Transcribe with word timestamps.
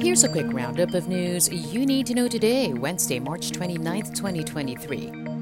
Here's 0.00 0.24
a 0.24 0.30
quick 0.30 0.50
roundup 0.50 0.94
of 0.94 1.08
news 1.08 1.50
you 1.50 1.84
need 1.84 2.06
to 2.06 2.14
know 2.14 2.26
today, 2.26 2.72
Wednesday, 2.72 3.20
March 3.20 3.50
29th, 3.50 4.14
2023. 4.14 5.39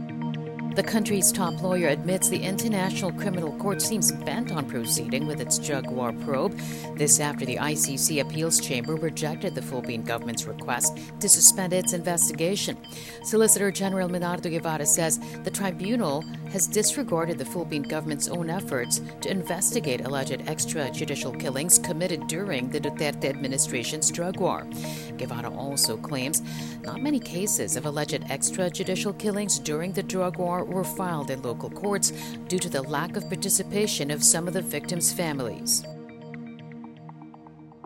The 0.78 0.84
country's 0.84 1.32
top 1.32 1.60
lawyer 1.60 1.88
admits 1.88 2.28
the 2.28 2.40
International 2.40 3.10
Criminal 3.10 3.50
Court 3.58 3.82
seems 3.82 4.12
bent 4.12 4.52
on 4.52 4.64
proceeding 4.64 5.26
with 5.26 5.40
its 5.40 5.58
drug 5.58 5.90
war 5.90 6.12
probe. 6.12 6.56
This 6.94 7.18
after 7.18 7.44
the 7.44 7.56
ICC 7.56 8.20
Appeals 8.20 8.61
Chamber 8.61 8.94
rejected 8.94 9.56
the 9.56 9.61
Philippine 9.61 10.04
government's 10.04 10.44
request 10.44 10.96
to 11.18 11.29
suspend 11.29 11.72
its 11.72 11.94
investigation. 11.94 12.79
Solicitor 13.25 13.72
General 13.72 14.08
Menardo 14.08 14.56
Guevarra 14.56 14.86
says 14.86 15.18
the 15.43 15.50
tribunal 15.50 16.22
has 16.52 16.68
disregarded 16.68 17.38
the 17.38 17.45
Philippine 17.45 17.82
government's 17.82 18.29
own 18.29 18.48
efforts 18.48 19.00
to 19.20 19.30
investigate 19.32 20.02
alleged 20.02 20.38
extrajudicial 20.46 21.38
killings 21.40 21.80
committed 21.80 22.29
during 22.29 22.70
the 22.70 22.81
Duterte 22.81 23.25
administration's 23.25 24.12
drug 24.12 24.39
war. 24.39 24.62
Guevarra 25.17 25.54
also 25.56 25.96
claims 25.96 26.40
not 26.84 27.03
many 27.03 27.18
cases 27.18 27.75
of 27.75 27.84
alleged 27.84 28.22
extrajudicial 28.29 29.18
killings 29.18 29.58
during 29.58 29.92
the 29.92 30.04
drug 30.04 30.39
war 30.39 30.68
were 30.68 30.85
filed 30.85 31.31
in 31.31 31.43
local 31.43 31.71
courts 31.71 32.11
due 32.48 32.58
to 32.58 32.69
the 32.69 32.83
lack 32.83 33.17
of 33.17 33.28
participation 33.28 34.11
of 34.11 34.22
some 34.22 34.47
of 34.47 34.55
the 34.55 34.62
victims' 34.62 35.12
families. 35.12 35.84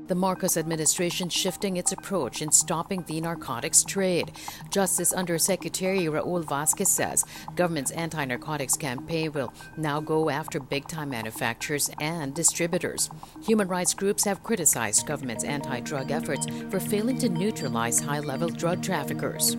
The 0.09 0.17
Marcos 0.17 0.59
administration 0.59 1.31
shifting 1.31 1.79
its 1.79 1.93
approach 1.93 2.43
in 2.43 2.53
stopping 2.53 3.03
the 3.05 3.21
narcotics 3.21 3.83
trade. 3.83 4.33
Justice 4.69 5.13
Undersecretary 5.13 6.01
Raul 6.01 6.45
Vasquez 6.45 6.91
says 6.91 7.25
government's 7.55 7.93
anti-narcotics 7.93 8.77
campaign 8.77 9.33
will 9.33 9.55
now 9.79 10.01
go 10.01 10.29
after 10.29 10.61
big-time 10.61 11.09
manufacturers 11.09 11.89
and 12.01 12.35
distributors. 12.35 13.09
Human 13.43 13.69
rights 13.69 13.95
groups 13.95 14.25
have 14.25 14.43
criticized 14.43 15.07
government's 15.07 15.45
anti-drug 15.45 16.11
efforts 16.11 16.47
for 16.69 16.81
failing 16.81 17.17
to 17.19 17.31
neutralize 17.31 18.01
high-level 18.01 18.51
drug 18.51 18.83
traffickers. 18.83 19.57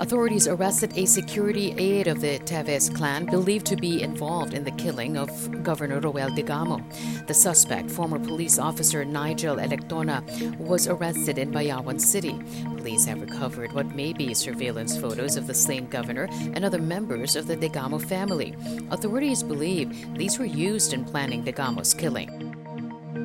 Authorities 0.00 0.48
arrested 0.48 0.96
a 0.96 1.06
security 1.06 1.74
aide 1.78 2.06
of 2.06 2.20
the 2.20 2.38
Teves 2.40 2.94
clan 2.94 3.26
believed 3.26 3.66
to 3.66 3.76
be 3.76 4.02
involved 4.02 4.54
in 4.54 4.64
the 4.64 4.70
killing 4.72 5.16
of 5.16 5.30
Governor 5.62 6.00
Roel 6.00 6.30
Degamo. 6.30 6.82
The 7.26 7.34
suspect, 7.34 7.90
former 7.90 8.18
police 8.18 8.58
officer 8.58 9.04
Nigel 9.04 9.58
Electona, 9.58 10.22
was 10.58 10.88
arrested 10.88 11.38
in 11.38 11.52
Bayawan 11.52 12.00
City. 12.00 12.38
Police 12.76 13.04
have 13.04 13.20
recovered 13.20 13.72
what 13.72 13.94
may 13.94 14.12
be 14.12 14.34
surveillance 14.34 14.96
photos 14.96 15.36
of 15.36 15.46
the 15.46 15.54
slain 15.54 15.86
governor 15.88 16.28
and 16.54 16.64
other 16.64 16.80
members 16.80 17.36
of 17.36 17.46
the 17.46 17.56
Degamo 17.56 17.98
family. 17.98 18.54
Authorities 18.90 19.42
believe 19.42 20.16
these 20.16 20.38
were 20.38 20.44
used 20.44 20.92
in 20.92 21.04
planning 21.04 21.44
Degamo's 21.44 21.94
killing. 21.94 22.51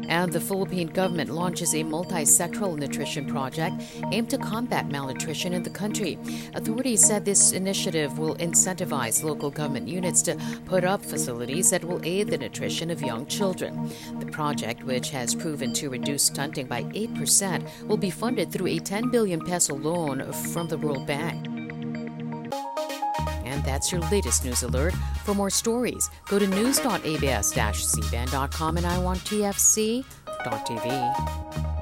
And 0.10 0.32
the 0.32 0.40
Philippine 0.40 0.88
government 0.88 1.30
launches 1.30 1.76
a 1.76 1.84
multi-sectoral 1.84 2.78
nutrition 2.78 3.26
project 3.26 3.82
aimed 4.12 4.30
to 4.30 4.38
combat 4.38 4.90
malnutrition 4.90 5.54
in 5.54 5.64
the 5.64 5.70
country. 5.70 6.18
Authorities 6.54 7.06
said 7.06 7.26
this 7.26 7.52
initiative 7.52 8.18
will 8.18 8.36
incentivize 8.36 9.24
local 9.24 9.52
government 9.52 9.88
units 9.88 10.22
to 10.24 10.40
put 10.66 10.84
up 10.84 11.04
facilities 11.04 11.70
that 11.72 11.84
will 11.84 12.02
aid 12.04 12.28
the 12.28 12.38
nutrition 12.38 12.90
of 12.90 13.02
young 13.02 13.26
children. 13.26 13.92
The 14.20 14.26
project, 14.28 14.84
which 14.84 15.10
has 15.10 15.36
proven 15.36 15.74
to 15.74 15.90
reduce 15.90 16.24
stunting 16.24 16.68
by 16.68 16.84
8%, 16.84 17.88
will 17.88 17.98
be 17.98 18.10
funded 18.10 18.52
through 18.52 18.68
a 18.68 18.80
10 18.80 19.10
billion 19.10 19.42
peso 19.42 19.76
loan 19.76 20.32
from 20.54 20.68
the 20.68 20.78
World 20.78 21.06
Bank. 21.06 21.57
That's 23.68 23.92
your 23.92 24.00
latest 24.10 24.46
news 24.46 24.64
alert. 24.64 24.94
For 25.26 25.34
more 25.34 25.50
stories, 25.50 26.10
go 26.30 26.40
to 26.40 26.48
news.abs-cbn.com 26.48 28.78
and 28.78 28.86
iwanttfc.tv. 28.86 31.77